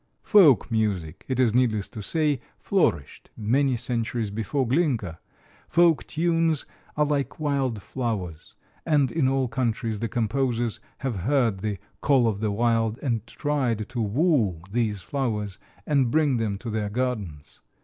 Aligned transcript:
Folk 0.23 0.71
music, 0.71 1.23
it 1.27 1.39
is 1.39 1.53
needless 1.53 1.87
to 1.89 2.01
say, 2.01 2.41
flourished 2.57 3.29
many 3.37 3.77
centuries 3.77 4.31
before 4.31 4.67
Glinka. 4.67 5.19
Folk 5.67 6.07
tunes 6.07 6.65
are 6.97 7.05
like 7.05 7.39
wild 7.39 7.83
flowers, 7.83 8.55
and 8.83 9.11
in 9.11 9.27
all 9.27 9.47
countries 9.47 9.99
the 9.99 10.07
composers 10.09 10.79
have 11.01 11.17
heard 11.17 11.59
the 11.59 11.77
"call 12.01 12.27
of 12.27 12.39
the 12.39 12.49
wild" 12.49 12.97
and 13.03 13.27
tried 13.27 13.87
to 13.89 14.01
woo 14.01 14.61
these 14.71 15.01
flowers 15.03 15.59
and 15.85 16.09
bring 16.09 16.37
them 16.37 16.57
to 16.57 16.71
their 16.71 16.89
gardens. 16.89 17.61